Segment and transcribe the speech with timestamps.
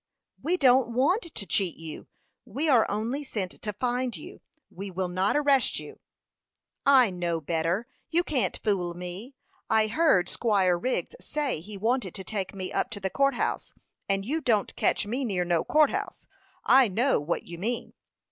[0.41, 2.07] "We don't want to cheat you.
[2.43, 4.41] We are only sent to find you.
[4.71, 5.99] We will not arrest you."
[6.87, 7.85] "I know better.
[8.09, 9.35] You can't fool me.
[9.69, 13.75] I heard Squire Wriggs say he wanted to take me up to the court house;
[14.09, 16.25] and you don't catch me near no court house.
[16.65, 17.93] I know what you mean."